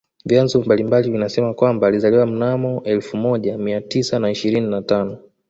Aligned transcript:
Vyanzo 0.25 0.61
mbalimbali 0.61 1.09
vinasema 1.11 1.53
kwamba 1.53 1.87
alizaliwa 1.87 2.25
mnamo 2.25 2.81
elfu 2.83 3.17
moja 3.17 3.57
Mia 3.57 3.81
tisa 3.81 4.19
na 4.19 4.31
ishirini 4.31 4.67
na 4.67 4.81
tano 4.81 5.17